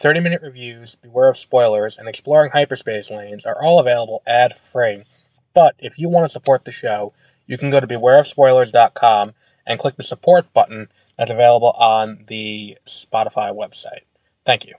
[0.00, 5.02] 30 minute reviews, beware of spoilers, and exploring hyperspace lanes are all available ad free.
[5.52, 7.12] But if you want to support the show,
[7.46, 9.32] you can go to bewareofspoilers.com
[9.66, 10.88] and click the support button
[11.18, 14.04] that's available on the Spotify website.
[14.46, 14.74] Thank you.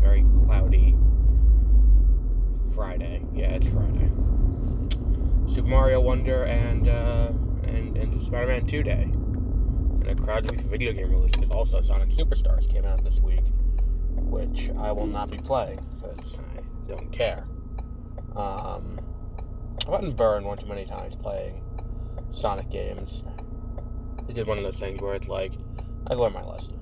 [0.00, 0.96] Very cloudy
[2.74, 3.22] Friday.
[3.34, 4.10] Yeah, it's Friday.
[5.52, 7.28] Super Mario Wonder and uh,
[7.64, 9.02] and and Spider-Man 2 Day.
[9.02, 11.50] And a crowd of video game release releases.
[11.50, 13.44] Also, Sonic Superstars came out this week,
[14.16, 17.44] which I will not be playing because I don't care.
[18.36, 19.00] Um,
[19.80, 21.62] I've gotten burned one too many times playing
[22.30, 23.24] Sonic games.
[24.28, 25.52] I did one of those things where it's like,
[26.06, 26.78] I've learned my lesson.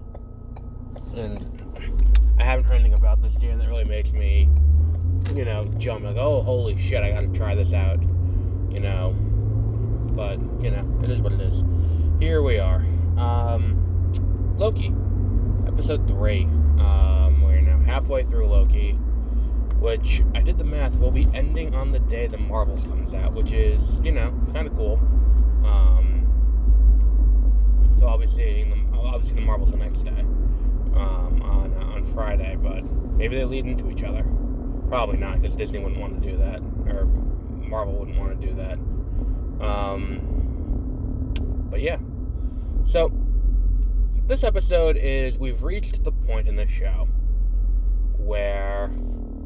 [1.17, 4.49] And I haven't heard anything about this game that really makes me,
[5.35, 8.01] you know, jump like, oh, holy shit, I gotta try this out.
[8.71, 9.15] You know,
[10.15, 11.65] but, you know, it is what it is.
[12.21, 12.85] Here we are.
[13.17, 14.95] Um, Loki,
[15.67, 16.45] episode 3.
[16.45, 18.93] Um, we're now halfway through Loki,
[19.81, 23.33] which I did the math, will be ending on the day the Marvels comes out,
[23.33, 25.01] which is, you know, kind of cool.
[25.65, 26.25] Um,
[27.99, 30.25] so be seeing the Marvels the next day
[30.99, 31.28] um,
[32.09, 32.57] Friday.
[32.61, 32.85] But
[33.17, 34.25] maybe they lead into each other.
[34.89, 37.05] Probably not, because Disney wouldn't want to do that, or
[37.69, 38.79] Marvel wouldn't want to do that.
[39.65, 41.35] Um,
[41.71, 41.99] but yeah.
[42.85, 43.13] So
[44.27, 47.09] this episode is we've reached the point in the show
[48.17, 48.91] where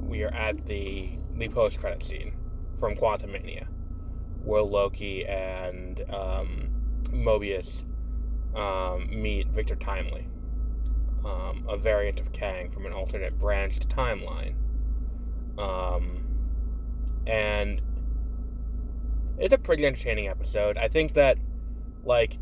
[0.07, 2.35] we are at the the post credit scene
[2.79, 3.67] from Quantumania,
[4.45, 6.69] where Loki and um,
[7.11, 7.83] Mobius
[8.55, 10.27] um, meet Victor Timely,
[11.25, 14.55] um, a variant of Kang from an alternate branched timeline.
[15.59, 16.25] Um,
[17.27, 17.81] and
[19.39, 20.77] it's a pretty entertaining episode.
[20.77, 21.39] I think that,
[22.05, 22.39] like,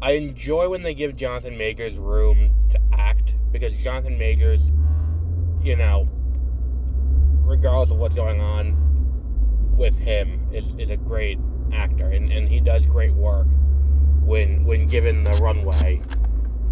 [0.00, 4.70] I enjoy when they give Jonathan Majors room to act because Jonathan Majors,
[5.62, 6.08] you know,
[7.44, 8.76] regardless of what's going on
[9.76, 11.38] with him, is, is a great
[11.72, 13.46] actor and, and he does great work
[14.24, 16.00] when when given the runway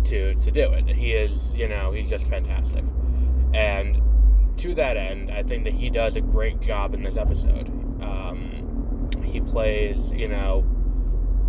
[0.05, 0.87] to to do it.
[0.87, 2.85] He is, you know, he's just fantastic.
[3.55, 4.01] And
[4.59, 7.69] to that end, I think that he does a great job in this episode.
[8.03, 10.65] Um, he plays, you know,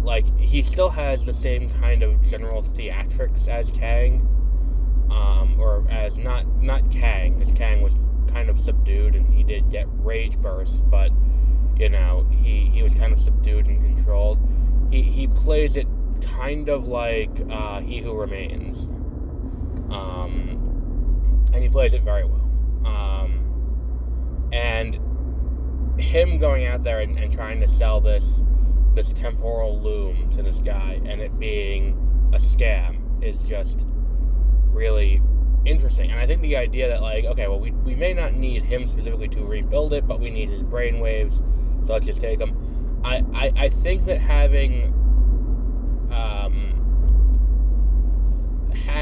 [0.03, 4.27] like he still has the same kind of general theatrics as Kang,
[5.11, 7.93] um, or as not not Kang, because Kang was
[8.33, 11.11] kind of subdued and he did get rage bursts, but
[11.77, 14.39] you know he he was kind of subdued and controlled
[14.91, 15.87] he he plays it
[16.21, 18.85] kind of like uh, He Who Remains,
[19.91, 22.49] um, and he plays it very well.
[22.85, 24.99] Um, and
[25.99, 28.41] him going out there and, and trying to sell this
[28.95, 31.95] this temporal loom to this guy, and it being
[32.33, 33.85] a scam, is just
[34.71, 35.21] really
[35.65, 36.11] interesting.
[36.11, 38.87] And I think the idea that like, okay, well, we, we may not need him
[38.87, 41.37] specifically to rebuild it, but we need his brainwaves,
[41.85, 43.01] so let's just take him.
[43.03, 44.93] I, I, I think that having
[46.11, 46.73] um,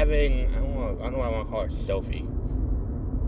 [0.00, 2.26] having I don't, know, I don't know what I want to call her Sophie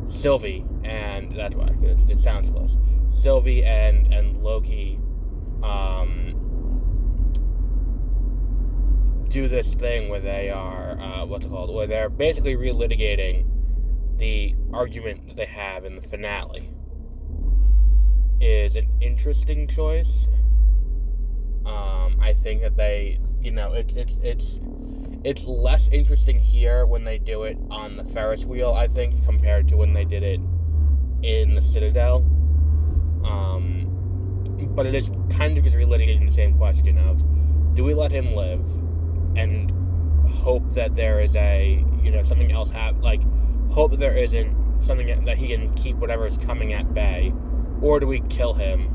[0.08, 2.78] Sylvie and that's why it, it sounds close.
[3.10, 4.98] Sylvie and and Loki
[5.62, 6.32] um,
[9.28, 11.74] do this thing where they are uh, what's it called?
[11.74, 13.46] Where they're basically relitigating
[14.16, 16.70] the argument that they have in the finale.
[18.40, 20.26] Is an interesting choice.
[21.66, 24.58] Um, I think that they, you know, it's it's it's
[25.24, 28.72] it's less interesting here when they do it on the Ferris wheel.
[28.72, 30.40] I think compared to when they did it
[31.22, 32.18] in the Citadel.
[33.24, 33.88] Um,
[34.74, 37.22] but it is kind of just relitigating the same question of,
[37.74, 38.64] do we let him live,
[39.36, 39.70] and
[40.28, 43.22] hope that there is a you know something else have like
[43.70, 47.32] hope there isn't something that he can keep whatever is coming at bay,
[47.80, 48.92] or do we kill him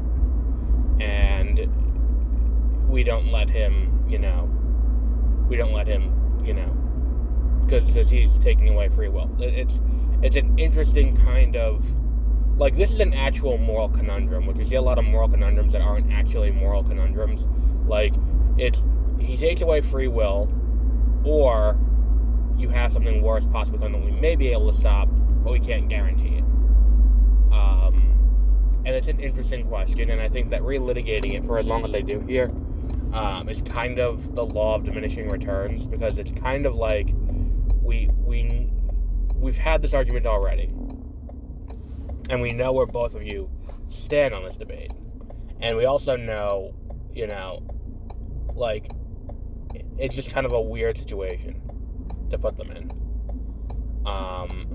[0.99, 1.67] and
[2.89, 4.49] we don't let him, you know,
[5.47, 6.75] we don't let him, you know,
[7.65, 9.29] because he's taking away free will.
[9.39, 9.79] It's
[10.21, 11.85] it's an interesting kind of
[12.57, 15.73] like this is an actual moral conundrum, which we see a lot of moral conundrums
[15.73, 17.45] that aren't actually moral conundrums.
[17.87, 18.13] Like
[18.57, 18.83] it's
[19.19, 20.51] he takes away free will,
[21.23, 21.77] or
[22.57, 25.07] you have something worse possibly coming that we may be able to stop,
[25.43, 26.43] but we can't guarantee it.
[27.53, 31.85] Um, and it's an interesting question, and I think that relitigating it for as long
[31.85, 32.51] as they do here
[33.13, 37.09] um, is kind of the law of diminishing returns because it's kind of like
[37.81, 38.69] we we
[39.35, 40.71] we've had this argument already,
[42.29, 43.49] and we know where both of you
[43.89, 44.91] stand on this debate,
[45.61, 46.73] and we also know,
[47.13, 47.63] you know,
[48.53, 48.89] like
[49.97, 51.61] it's just kind of a weird situation
[52.29, 52.91] to put them in.
[54.05, 54.67] Um,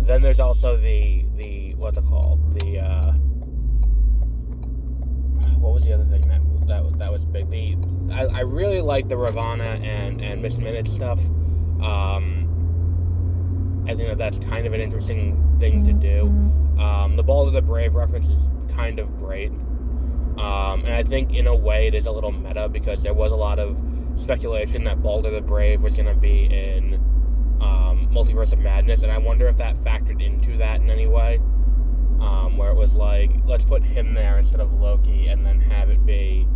[0.00, 2.60] then there's also the the what's it called?
[2.60, 3.12] The uh,
[5.58, 6.40] what was the other thing that
[6.70, 7.76] that that was big the
[8.12, 11.20] I, I really like the Ravonna and and Miss Minute stuff.
[11.82, 16.22] Um, I think that that's kind of an interesting thing to do.
[16.80, 18.42] Um, the Balder the Brave reference is
[18.74, 19.50] kind of great.
[20.38, 23.32] Um, and I think in a way it is a little meta because there was
[23.32, 23.76] a lot of
[24.16, 26.94] speculation that Balder the Brave was going to be in
[27.60, 31.40] um, Multiverse of Madness, and I wonder if that factored into that in any way.
[32.20, 35.88] Um, where it was like, let's put him there instead of Loki, and then have
[35.88, 36.46] it be,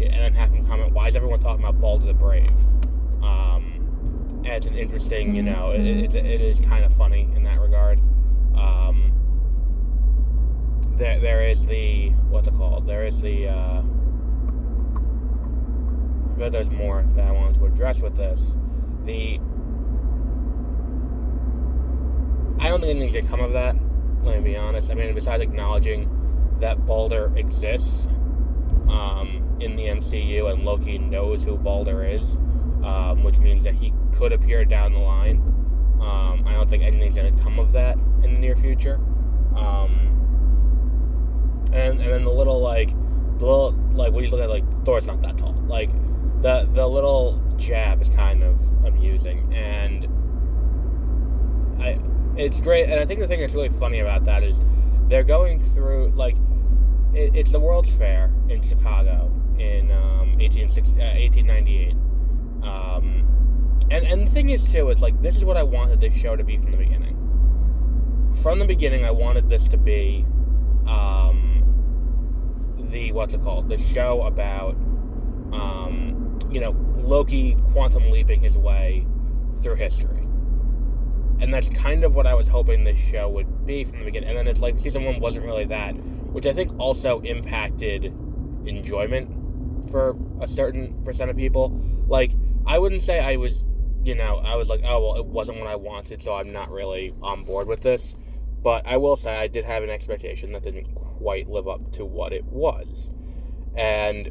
[0.00, 2.50] and then have him comment, why is everyone talking about Balder the Brave?
[3.22, 7.44] Um, and it's an interesting, you know, it, it, it is kind of funny in
[7.44, 8.00] that regard.
[8.56, 9.12] Um,
[10.96, 12.86] there, there is the what's it called?
[12.86, 13.48] There is the.
[13.48, 13.82] Uh,
[16.36, 18.54] but there's more that I wanted to address with this.
[19.04, 19.38] The
[22.60, 23.76] I don't think anything can come of that.
[24.22, 24.90] Let me be honest.
[24.90, 26.08] I mean, besides acknowledging
[26.60, 28.06] that Balder exists
[28.88, 32.36] um, in the MCU and Loki knows who Balder is,
[32.84, 35.38] um, which means that he could appear down the line.
[36.00, 38.96] Um, I don't think anything's going to come of that in the near future.
[39.56, 40.14] Um,
[41.72, 42.90] and and then the little like
[43.38, 45.54] the little like when you look at like Thor's not that tall.
[45.66, 45.90] Like
[46.42, 50.06] the the little jab is kind of amusing and
[51.82, 51.96] I
[52.36, 54.60] it's great and I think the thing that's really funny about that is
[55.08, 56.36] they're going through like
[57.12, 61.94] it, it's the World's Fair in Chicago in um, 1898.
[62.62, 66.00] Uh, um, and and the thing is too, it's like this is what I wanted
[66.00, 68.34] this show to be from the beginning.
[68.42, 70.24] From the beginning, I wanted this to be
[70.86, 71.62] um,
[72.90, 73.68] the what's it called?
[73.68, 74.76] The show about
[75.52, 79.06] um, you know, Loki quantum leaping his way
[79.62, 80.20] through history.
[81.40, 84.28] And that's kind of what I was hoping this show would be from the beginning.
[84.30, 85.92] And then it's like season one wasn't really that,
[86.32, 88.04] which I think also impacted
[88.66, 89.43] enjoyment
[89.90, 91.70] for a certain percent of people.
[92.06, 92.32] Like,
[92.66, 93.64] I wouldn't say I was,
[94.04, 96.70] you know, I was like, oh, well, it wasn't what I wanted, so I'm not
[96.70, 98.14] really on board with this.
[98.62, 102.04] But I will say I did have an expectation that didn't quite live up to
[102.04, 103.10] what it was.
[103.76, 104.30] And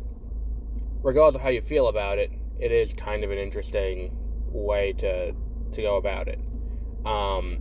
[1.03, 4.15] regardless of how you feel about it, it is kind of an interesting
[4.47, 5.33] way to
[5.71, 6.39] to go about it.
[7.05, 7.59] Um,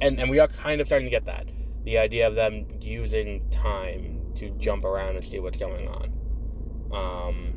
[0.00, 1.46] and and we are kind of starting to get that
[1.88, 6.12] the idea of them using time to jump around and see what's going on.
[6.92, 7.54] Um,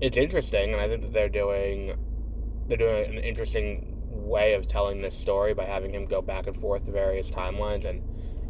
[0.00, 1.94] it's interesting, and I think that they're doing
[2.68, 6.56] they're doing an interesting way of telling this story by having him go back and
[6.56, 8.00] forth to various timelines and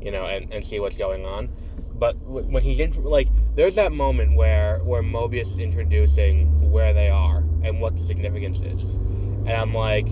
[0.02, 1.48] you know and, and see what's going on.
[1.94, 7.38] But when he's like, there's that moment where where Mobius is introducing where they are
[7.62, 10.06] and what the significance is, and I'm like,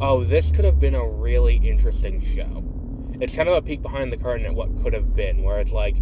[0.00, 2.62] oh, this could have been a really interesting show.
[3.20, 5.72] It's kind of a peek behind the curtain at what could have been, where it's
[5.72, 5.96] like,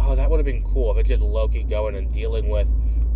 [0.00, 2.68] oh, that would have been cool if it's just Loki going and dealing with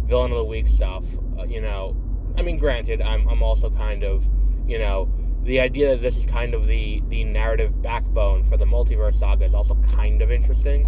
[0.05, 1.05] villain of the week stuff.
[1.39, 1.97] Uh, you know,
[2.39, 4.25] I mean, granted, I'm I'm also kind of,
[4.67, 5.11] you know,
[5.45, 9.45] the idea that this is kind of the the narrative backbone for the multiverse saga
[9.45, 10.87] is also kind of interesting.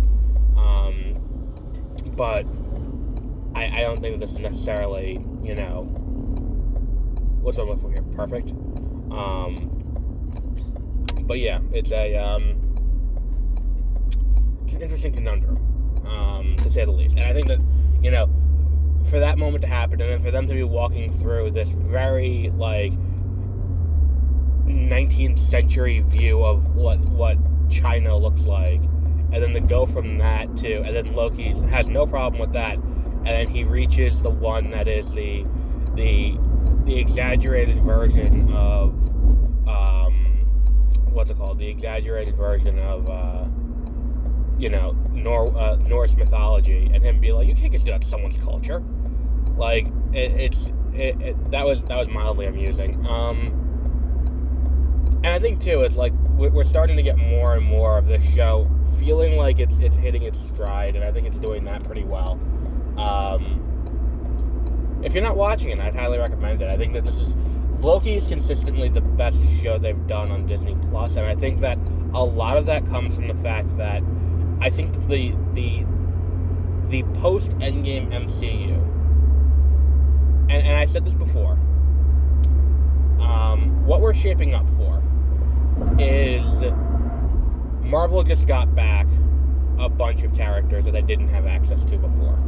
[0.56, 1.20] Um,
[2.16, 2.46] but
[3.54, 5.82] I, I don't think that this is necessarily, you know,
[7.40, 8.02] what's I'm looking for here?
[8.16, 8.50] Perfect.
[9.10, 9.70] Um,
[11.26, 12.60] but yeah, it's a um,
[14.64, 15.58] it's an interesting conundrum,
[16.06, 17.16] um, to say the least.
[17.16, 17.60] And I think that,
[18.02, 18.28] you know,
[19.08, 22.50] for that moment to happen, and then for them to be walking through this very
[22.54, 22.92] like
[24.66, 27.36] 19th century view of what what
[27.70, 28.80] China looks like,
[29.32, 32.76] and then to go from that to, and then Loki has no problem with that,
[32.76, 35.44] and then he reaches the one that is the
[35.94, 36.38] the
[36.84, 38.92] the exaggerated version of
[39.68, 40.14] um,
[41.10, 41.58] what's it called?
[41.58, 43.44] The exaggerated version of uh,
[44.58, 48.02] you know Nor- uh, Norse mythology, and him be like, you can't just do that
[48.02, 48.82] to someone's culture.
[49.56, 53.04] Like it, it's it, it, that was that was mildly amusing.
[53.06, 53.60] Um,
[55.24, 58.22] and I think too, it's like we're starting to get more and more of this
[58.34, 62.04] show feeling like it's it's hitting its stride, and I think it's doing that pretty
[62.04, 62.38] well.
[62.98, 63.60] Um,
[65.02, 66.68] if you're not watching it, I'd highly recommend it.
[66.68, 67.34] I think that this is
[67.80, 71.78] Loki is consistently the best show they've done on Disney Plus, and I think that
[72.14, 74.02] a lot of that comes from the fact that
[74.60, 75.84] I think the the
[76.88, 78.74] the post Endgame MCU,
[80.50, 81.52] and, and I said this before,
[83.20, 85.02] um, what we're shaping up for
[85.98, 86.44] is
[87.82, 89.06] Marvel just got back
[89.78, 92.38] a bunch of characters that they didn't have access to before.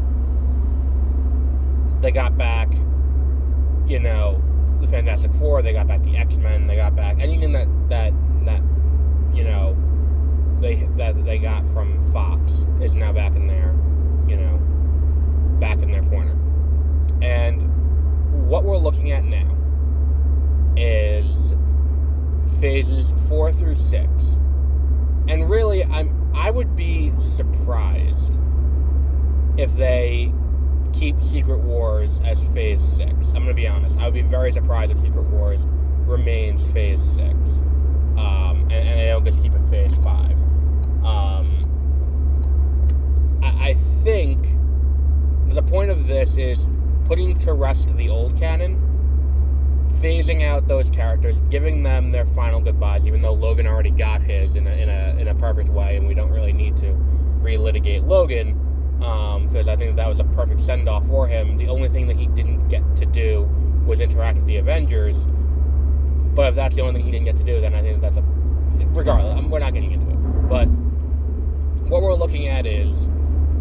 [2.00, 2.70] They got back,
[3.86, 4.42] you know,
[4.80, 5.62] the Fantastic Four.
[5.62, 6.66] They got back the X Men.
[6.66, 8.12] They got back anything that that
[8.44, 8.62] that
[9.34, 9.76] you know
[10.60, 13.74] they that they got from Fox is now back in their
[14.28, 14.58] you know
[15.58, 16.36] back in their corner.
[17.22, 19.56] And what we're looking at now
[20.76, 21.54] is
[22.60, 24.10] phases four through six.
[25.28, 28.38] And really, I'm I would be surprised
[29.56, 30.32] if they
[30.92, 33.10] keep Secret Wars as Phase 6.
[33.34, 33.98] I'm to be honest.
[33.98, 35.60] I would be very surprised if Secret Wars
[36.06, 37.20] remains Phase 6.
[38.16, 40.32] Um, and, and, they don't just keep it Phase 5.
[41.04, 41.50] Um,
[43.42, 44.46] I, I think
[45.48, 46.66] the point of this is
[47.06, 48.80] putting to rest the old canon,
[50.00, 54.56] phasing out those characters, giving them their final goodbyes, even though Logan already got his
[54.56, 56.86] in a, in a, in a perfect way, and we don't really need to
[57.40, 58.60] relitigate Logan
[58.98, 61.58] because um, I think that was a perfect send off for him.
[61.58, 63.42] The only thing that he didn't get to do
[63.84, 65.16] was interact with the Avengers.
[66.34, 68.16] But if that's the only thing he didn't get to do, then I think that's
[68.16, 68.22] a.
[68.90, 70.48] Regardless, we're not getting into it.
[70.48, 70.66] But
[71.88, 73.08] what we're looking at is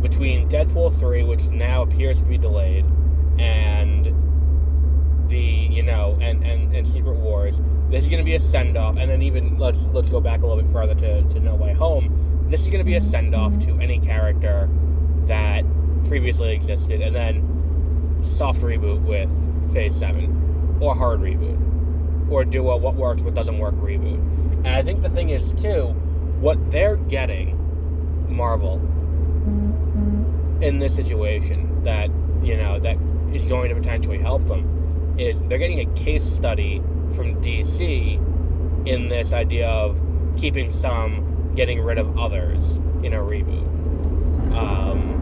[0.01, 2.85] between Deadpool 3, which now appears to be delayed,
[3.39, 4.05] and
[5.29, 7.61] the you know and and, and Secret Wars.
[7.89, 10.41] This is going to be a send off, and then even let's let's go back
[10.41, 12.47] a little bit further to, to No Way Home.
[12.49, 13.09] This is going to be a mm-hmm.
[13.09, 14.69] send off to any character
[15.25, 15.63] that
[16.05, 17.55] previously existed, and then
[18.23, 19.29] soft reboot with
[19.73, 21.59] Phase 7, or hard reboot,
[22.29, 24.19] or do a what works, what doesn't work reboot.
[24.57, 25.87] And I think the thing is, too,
[26.39, 27.55] what they're getting,
[28.29, 28.79] Marvel,
[29.43, 30.63] mm-hmm.
[30.63, 32.09] in this situation that,
[32.43, 32.97] you know, that
[33.35, 36.81] is going to potentially help them, is they're getting a case study
[37.15, 39.99] from DC in this idea of
[40.37, 43.65] keeping some, getting rid of others in a reboot.
[44.55, 45.21] Um,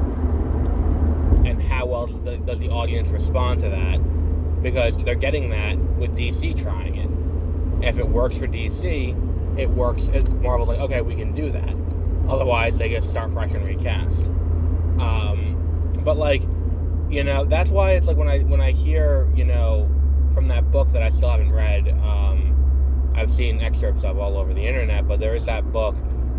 [1.45, 3.97] and how well does the, audience respond to that?
[4.61, 7.87] Because they're getting that with DC trying it.
[7.87, 10.07] If it works for DC, it works.
[10.41, 11.75] Marvel's like, okay, we can do that.
[12.29, 14.27] Otherwise, they just start fresh and recast.
[14.99, 16.41] Um, but like,
[17.13, 19.87] you know, that's why it's like when I when I hear, you know,
[20.33, 21.87] from that book that I still haven't read.
[21.89, 25.95] Um, I've seen excerpts of all over the internet, but there is that book,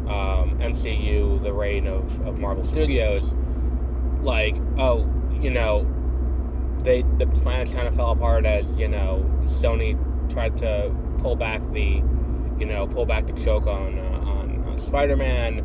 [0.09, 3.33] um, MCU: The Reign of, of Marvel Studios,
[4.21, 5.09] like, oh,
[5.41, 5.89] you know,
[6.83, 9.97] they the plans kind of fell apart as you know Sony
[10.29, 12.03] tried to pull back the,
[12.59, 15.61] you know, pull back the choke on uh, on, on Spider-Man,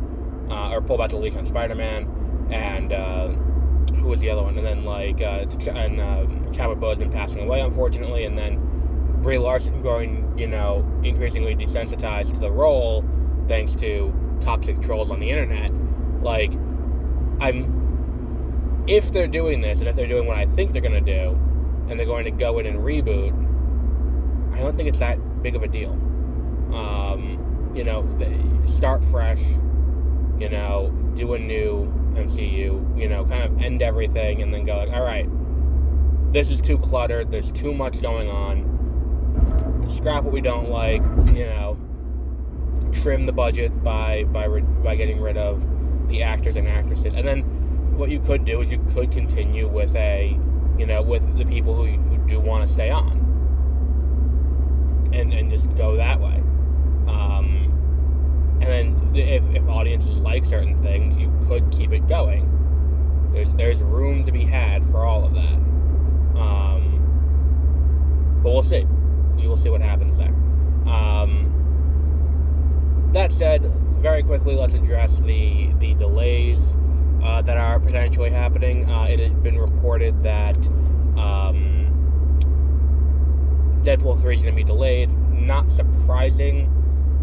[0.48, 3.34] uh, or pull back the leash on Spider-Man, and uh,
[3.96, 4.56] who was the other one?
[4.56, 8.58] And then like uh, and uh, Chadwick Boseman passing away unfortunately, and then
[9.22, 13.04] Brie Larson growing, you know, increasingly desensitized to the role
[13.48, 15.72] thanks to toxic trolls on the internet.
[16.22, 16.52] Like,
[17.40, 17.80] I'm
[18.86, 21.38] if they're doing this and if they're doing what I think they're going to do
[21.88, 23.32] and they're going to go in and reboot,
[24.54, 25.92] I don't think it's that big of a deal.
[26.74, 28.06] Um, you know,
[28.66, 29.40] start fresh,
[30.38, 32.69] you know, do a new MCU,
[33.00, 35.28] you know, kind of end everything and then go like, all right,
[36.32, 38.66] this is too cluttered, there's too much going on.
[39.96, 41.02] Scrap what we don't like,
[41.34, 41.78] you know,
[42.92, 45.66] trim the budget by by by getting rid of
[46.08, 47.42] the actors and actresses, and then
[47.96, 50.38] what you could do is you could continue with a,
[50.78, 53.18] you know, with the people who, who do want to stay on,
[55.12, 56.36] and and just go that way.
[57.08, 62.59] Um, and then if, if audiences like certain things, you could keep it going.
[63.32, 65.58] There's there's room to be had for all of that.
[66.38, 67.00] Um,
[68.42, 68.86] but we'll see.
[69.36, 70.34] We will see what happens there.
[70.92, 71.48] Um,
[73.12, 73.62] that said,
[74.00, 76.76] very quickly, let's address the the delays
[77.22, 78.90] uh, that are potentially happening.
[78.90, 80.56] Uh, it has been reported that
[81.18, 81.86] um,
[83.82, 85.10] Deadpool 3 is going to be delayed.
[85.32, 86.66] Not surprising,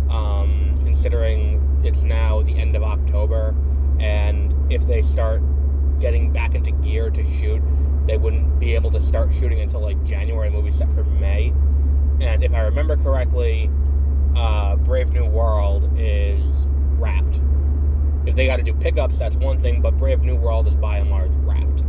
[0.09, 3.55] um, considering it's now the end of October,
[3.99, 5.41] and if they start
[5.99, 7.61] getting back into gear to shoot,
[8.05, 10.49] they wouldn't be able to start shooting until like January.
[10.49, 11.53] Movie set for May,
[12.21, 13.69] and if I remember correctly,
[14.35, 16.43] uh, Brave New World is
[16.97, 17.39] wrapped
[18.27, 20.97] if they got to do pickups, that's one thing, but Brave New World is by
[20.97, 21.79] and large wrapped.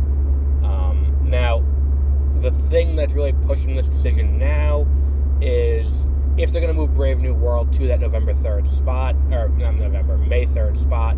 [0.63, 1.63] Um, now,
[2.41, 4.87] the thing that's really pushing this decision now
[5.41, 6.05] is
[6.37, 9.75] if they're going to move Brave New World to that November 3rd spot, or not
[9.75, 11.17] November, May 3rd spot,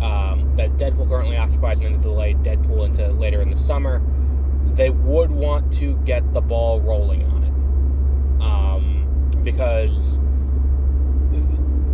[0.00, 4.02] um, that Deadpool currently occupies, and then delay Deadpool into later in the summer.
[4.74, 10.18] They would want to get the ball rolling on it um, because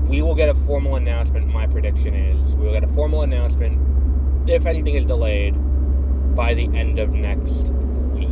[0.09, 1.47] we will get a formal announcement.
[1.49, 3.81] My prediction is we will get a formal announcement
[4.49, 5.55] if anything is delayed
[6.35, 7.71] by the end of next
[8.13, 8.29] week,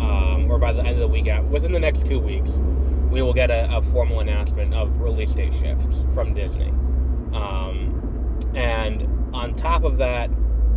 [0.00, 2.50] um, or by the end of the week within the next two weeks.
[3.10, 6.72] We will get a, a formal announcement of release date shifts from Disney.
[9.44, 10.30] On top of that,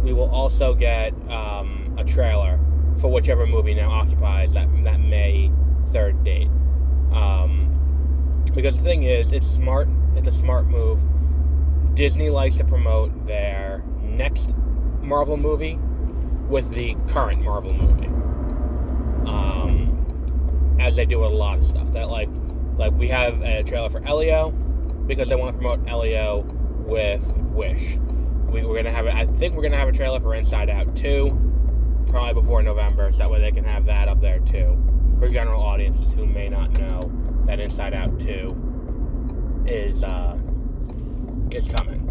[0.03, 2.59] we will also get um, a trailer
[2.99, 5.49] for whichever movie now occupies that, that May
[5.91, 6.49] 3rd date.
[7.13, 10.99] Um, because the thing is, it's smart, it's a smart move.
[11.95, 14.53] Disney likes to promote their next
[14.99, 15.79] Marvel movie
[16.49, 18.07] with the current Marvel movie.
[19.31, 21.89] Um, as they do with a lot of stuff.
[21.93, 22.27] That like,
[22.77, 24.51] like we have a trailer for Elio
[25.07, 26.41] because they want to promote Elio
[26.85, 27.95] with Wish.
[28.51, 29.13] We, are gonna have it.
[29.13, 33.17] I think we're gonna have a trailer for Inside Out 2, probably before November, so
[33.19, 34.81] that way they can have that up there too
[35.19, 37.11] for general audiences who may not know
[37.45, 40.37] that Inside Out 2 is uh,
[41.51, 42.03] is coming.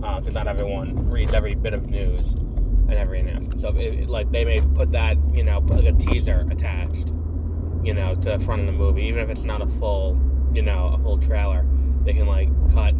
[0.00, 3.60] Because uh, not everyone reads every bit of news and every announcement.
[3.60, 7.08] So, it, like, they may put that, you know, put like a teaser attached,
[7.82, 10.20] you know, to the front of the movie, even if it's not a full,
[10.54, 11.66] you know, a full trailer.
[12.04, 12.94] They can like cut,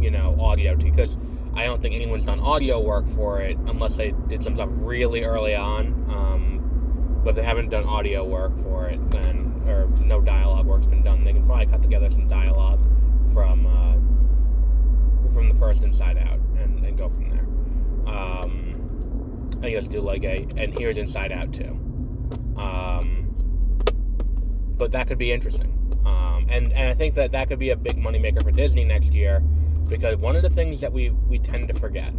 [0.00, 1.16] you know, audio to because
[1.54, 5.24] I don't think anyone's done audio work for it unless they did some stuff really
[5.24, 5.86] early on.
[6.08, 10.86] Um, but if they haven't done audio work for it, then or no dialogue work's
[10.86, 12.80] been done, they can probably cut together some dialogue
[13.32, 17.46] from uh, from the first Inside Out and, and go from there.
[18.14, 21.64] Um, I guess do like a and here's Inside Out 2.
[22.56, 23.34] Um,
[24.76, 25.74] but that could be interesting.
[26.06, 29.12] Um, and and I think that that could be a big moneymaker for Disney next
[29.12, 29.42] year
[29.88, 32.12] because one of the things that we we tend to forget.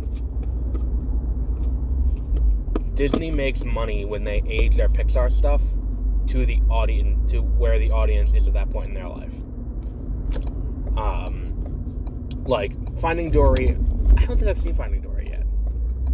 [2.96, 5.62] Disney makes money when they age their Pixar stuff
[6.28, 9.34] to the audience to where the audience is at that point in their life.
[10.98, 13.78] Um, like Finding Dory,
[14.18, 15.46] I don't think I've seen Finding Dory yet.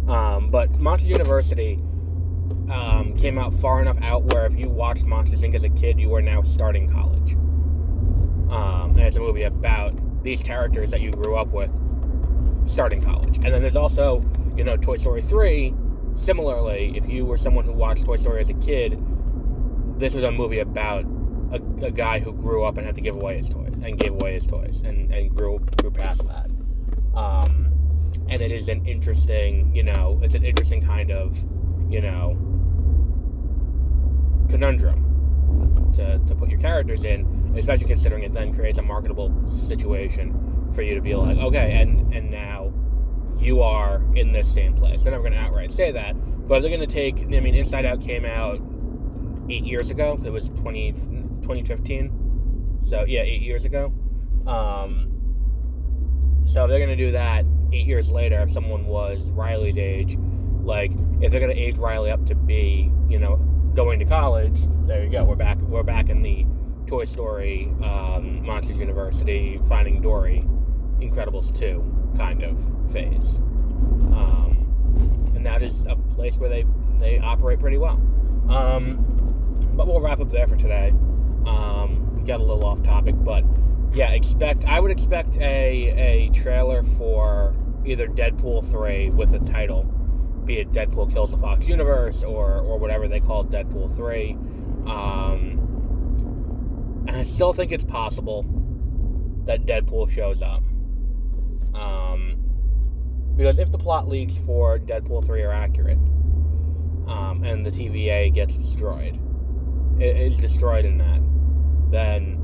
[0.08, 1.74] Um, but Monsters University
[2.70, 5.56] um, came out far enough out where if you watched Monsters Inc.
[5.56, 7.34] as a kid, you are now starting college.
[8.48, 9.92] Um, and it's a movie about
[10.26, 11.70] these characters that you grew up with
[12.68, 13.36] starting college.
[13.36, 14.24] And then there's also,
[14.56, 15.72] you know, Toy Story 3.
[16.14, 18.98] Similarly, if you were someone who watched Toy Story as a kid,
[19.98, 21.04] this was a movie about
[21.52, 24.12] a, a, guy who grew up and had to give away his toys and gave
[24.12, 26.50] away his toys and, and grew grew past that.
[27.14, 27.72] Um,
[28.28, 31.36] and it is an interesting, you know, it's an interesting kind of,
[31.88, 32.36] you know,
[34.50, 37.24] conundrum to, to put your characters in,
[37.58, 42.12] especially considering it then creates a marketable situation for you to be like, okay, and
[42.14, 42.72] and now
[43.38, 45.02] you are in this same place.
[45.02, 46.14] They're never going to outright say that,
[46.48, 47.20] but they're going to take.
[47.20, 48.60] I mean, Inside Out came out
[49.50, 50.20] eight years ago.
[50.24, 50.92] It was 20,
[51.42, 52.80] 2015.
[52.82, 53.92] So, yeah, eight years ago.
[54.46, 55.12] Um,
[56.46, 60.16] so, they're going to do that eight years later, if someone was Riley's age,
[60.62, 63.36] like, if they're going to age Riley up to be, you know,
[63.74, 65.24] going to college, there you go.
[65.24, 65.58] We're back.
[65.58, 66.46] We're back in the
[66.86, 70.44] Toy Story, um, Monsters University, Finding Dory,
[71.00, 72.58] Incredibles 2 kind of
[72.92, 73.36] phase.
[74.14, 76.64] Um, and that is a place where they,
[76.98, 78.00] they operate pretty well.
[78.48, 79.04] Um,
[79.74, 80.90] but we'll wrap up there for today.
[81.46, 83.44] Um, got a little off topic, but
[83.92, 89.84] yeah, expect I would expect a a trailer for either Deadpool three with a title,
[90.44, 94.32] be it Deadpool kills the Fox universe or or whatever they call Deadpool three.
[94.86, 95.55] Um,
[97.06, 98.44] and I still think it's possible
[99.46, 100.62] that Deadpool shows up.
[101.74, 102.36] Um,
[103.36, 105.98] because if the plot leaks for Deadpool 3 are accurate,
[107.06, 109.18] um, and the TVA gets destroyed,
[110.00, 111.20] it is destroyed in that,
[111.90, 112.42] then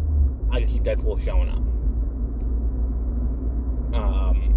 [0.50, 1.58] I can see Deadpool showing up.
[3.94, 4.52] Um,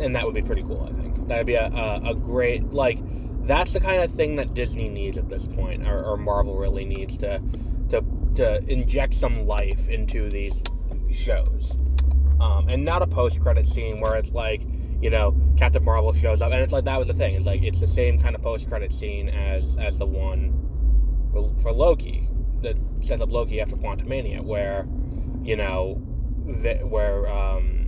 [0.00, 0.88] and that would be pretty cool.
[0.88, 2.98] I think that'd be a, a, a, great like
[3.46, 6.84] that's the kind of thing that Disney needs at this point, or, or Marvel really
[6.84, 7.40] needs to
[7.90, 8.04] to
[8.36, 10.60] to inject some life into these
[11.10, 11.72] shows,
[12.40, 14.62] um, and not a post credit scene where it's like
[15.00, 17.34] you know, Captain Marvel shows up, and it's like that was the thing.
[17.34, 21.52] It's like it's the same kind of post credit scene as as the one for
[21.62, 22.26] for Loki
[22.62, 24.86] that sets up Loki after Quantumania, where
[25.42, 26.00] you know,
[26.62, 27.86] the, where um,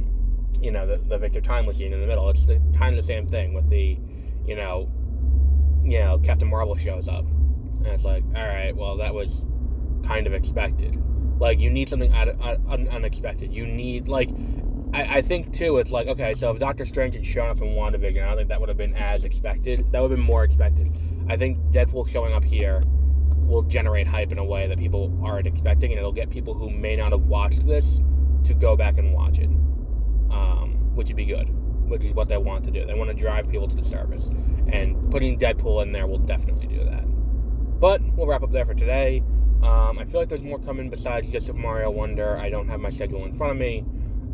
[0.60, 2.28] you know the, the Victor Timely scene in the middle.
[2.28, 3.98] It's the kind of the same thing with the,
[4.46, 4.90] you know,
[5.86, 9.44] you know Captain Marvel shows up, and it's like, all right, well that was
[10.04, 11.00] kind of expected.
[11.38, 13.52] Like you need something un- un- unexpected.
[13.52, 14.30] You need like
[14.92, 17.68] I, I think too, it's like okay, so if Doctor Strange had shown up in
[17.68, 19.90] WandaVision, I don't think that would have been as expected.
[19.92, 20.92] That would have been more expected.
[21.28, 22.82] I think Deadpool showing up here
[23.46, 26.70] will generate hype in a way that people aren't expecting, and it'll get people who
[26.70, 28.00] may not have watched this
[28.44, 29.50] to go back and watch it,
[30.30, 31.48] um, which would be good.
[31.88, 32.84] Which is what they want to do.
[32.84, 34.28] They want to drive people to the service,
[34.68, 37.04] and putting Deadpool in there will definitely do that.
[37.80, 39.22] But we'll wrap up there for today.
[39.62, 42.36] Um, I feel like there's more coming besides just Mario Wonder.
[42.36, 43.84] I don't have my schedule in front of me,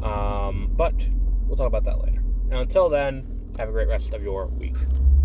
[0.03, 1.09] um, but
[1.47, 2.23] we'll talk about that later.
[2.49, 4.77] Now, until then, have a great rest of your week.